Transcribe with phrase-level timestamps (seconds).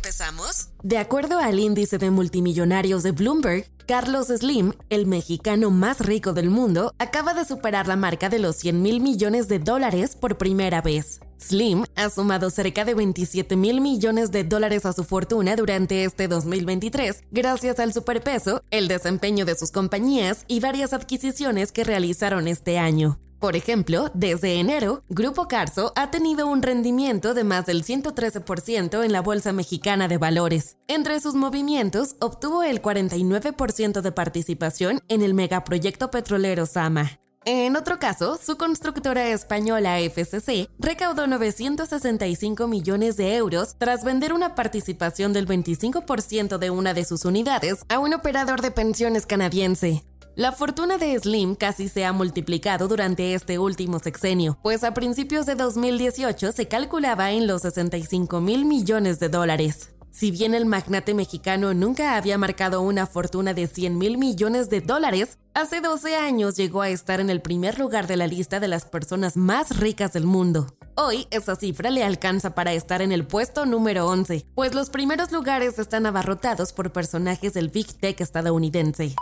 [0.00, 0.68] ¿Con qué empezamos?
[0.82, 6.48] De acuerdo al índice de multimillonarios de Bloomberg, Carlos Slim, el mexicano más rico del
[6.48, 10.80] mundo, acaba de superar la marca de los 100 mil millones de dólares por primera
[10.80, 11.20] vez.
[11.38, 16.28] Slim ha sumado cerca de 27 mil millones de dólares a su fortuna durante este
[16.28, 22.78] 2023, gracias al superpeso, el desempeño de sus compañías y varias adquisiciones que realizaron este
[22.78, 23.18] año.
[23.40, 29.12] Por ejemplo, desde enero, Grupo Carso ha tenido un rendimiento de más del 113% en
[29.12, 30.76] la Bolsa Mexicana de Valores.
[30.88, 37.18] Entre sus movimientos, obtuvo el 49% de participación en el megaproyecto petrolero Sama.
[37.46, 44.54] En otro caso, su constructora española FCC recaudó 965 millones de euros tras vender una
[44.54, 50.04] participación del 25% de una de sus unidades a un operador de pensiones canadiense.
[50.36, 55.44] La fortuna de Slim casi se ha multiplicado durante este último sexenio, pues a principios
[55.44, 59.90] de 2018 se calculaba en los 65 mil millones de dólares.
[60.12, 64.80] Si bien el magnate mexicano nunca había marcado una fortuna de 100 mil millones de
[64.80, 68.68] dólares, hace 12 años llegó a estar en el primer lugar de la lista de
[68.68, 70.66] las personas más ricas del mundo.
[70.96, 75.32] Hoy esa cifra le alcanza para estar en el puesto número 11, pues los primeros
[75.32, 79.14] lugares están abarrotados por personajes del Big Tech estadounidense.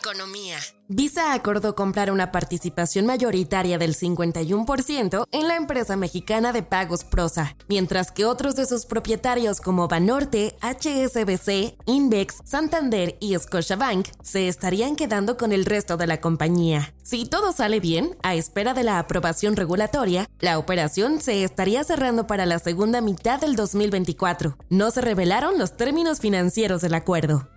[0.00, 0.58] Economía.
[0.88, 7.56] Visa acordó comprar una participación mayoritaria del 51% en la empresa mexicana de pagos Prosa,
[7.68, 14.96] mientras que otros de sus propietarios como Banorte, HSBC, Invex, Santander y Scotiabank se estarían
[14.96, 16.92] quedando con el resto de la compañía.
[17.02, 22.26] Si todo sale bien, a espera de la aprobación regulatoria, la operación se estaría cerrando
[22.26, 24.58] para la segunda mitad del 2024.
[24.70, 27.48] No se revelaron los términos financieros del acuerdo.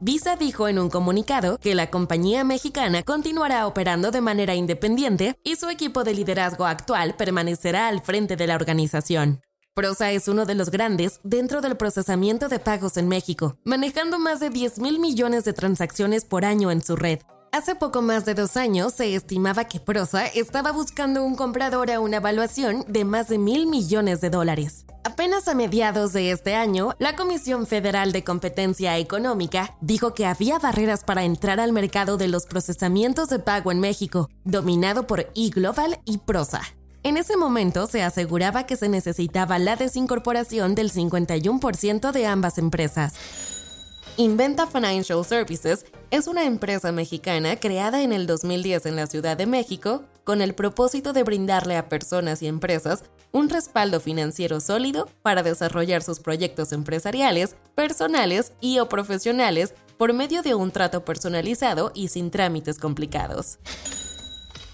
[0.00, 5.56] Visa dijo en un comunicado que la compañía mexicana continuará operando de manera independiente y
[5.56, 9.40] su equipo de liderazgo actual permanecerá al frente de la organización.
[9.74, 14.38] Prosa es uno de los grandes dentro del procesamiento de pagos en México, manejando más
[14.38, 17.20] de 10 mil millones de transacciones por año en su red.
[17.52, 22.00] Hace poco más de dos años se estimaba que Prosa estaba buscando un comprador a
[22.00, 24.84] una evaluación de más de mil millones de dólares.
[25.16, 30.58] Apenas a mediados de este año, la Comisión Federal de Competencia Económica dijo que había
[30.58, 36.00] barreras para entrar al mercado de los procesamientos de pago en México, dominado por eGlobal
[36.04, 36.60] y Prosa.
[37.02, 43.14] En ese momento se aseguraba que se necesitaba la desincorporación del 51% de ambas empresas.
[44.18, 49.46] Inventa Financial Services es una empresa mexicana creada en el 2010 en la Ciudad de
[49.46, 55.44] México con el propósito de brindarle a personas y empresas un respaldo financiero sólido para
[55.44, 62.08] desarrollar sus proyectos empresariales, personales y o profesionales por medio de un trato personalizado y
[62.08, 63.60] sin trámites complicados.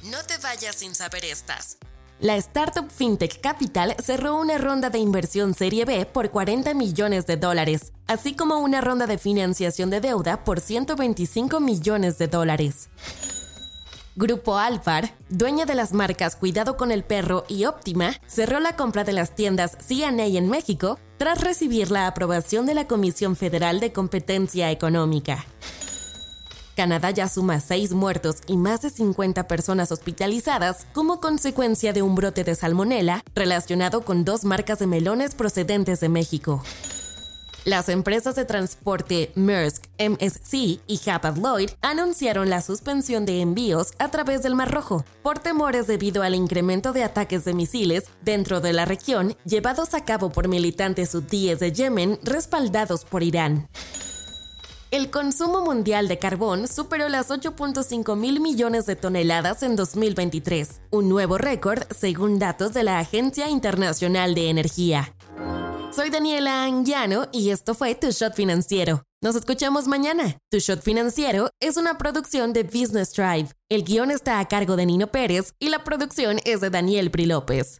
[0.05, 1.77] No te vayas sin saber estas
[2.23, 7.37] la startup FinTech Capital cerró una ronda de inversión Serie B por 40 millones de
[7.37, 12.89] dólares, así como una ronda de financiación de deuda por 125 millones de dólares.
[14.15, 19.05] Grupo Alfar, dueña de las marcas Cuidado con el Perro y Óptima, cerró la compra
[19.05, 23.93] de las tiendas CNA en México tras recibir la aprobación de la Comisión Federal de
[23.93, 25.47] Competencia Económica.
[26.77, 32.15] Canadá ya suma seis muertos y más de 50 personas hospitalizadas como consecuencia de un
[32.15, 36.63] brote de salmonela relacionado con dos marcas de melones procedentes de México.
[37.65, 44.09] Las empresas de transporte Maersk, MSC y Hapag Lloyd anunciaron la suspensión de envíos a
[44.09, 48.73] través del Mar Rojo por temores debido al incremento de ataques de misiles dentro de
[48.73, 53.69] la región llevados a cabo por militantes hutíes de Yemen respaldados por Irán.
[54.91, 61.09] El consumo mundial de carbón superó las 8.5 mil millones de toneladas en 2023, un
[61.09, 65.15] nuevo récord según datos de la Agencia Internacional de Energía.
[65.95, 69.03] Soy Daniela Anguiano y esto fue Tu Shot Financiero.
[69.21, 70.39] Nos escuchamos mañana.
[70.51, 73.51] Tu Shot Financiero es una producción de Business Drive.
[73.69, 77.27] El guion está a cargo de Nino Pérez y la producción es de Daniel Pri
[77.27, 77.79] López.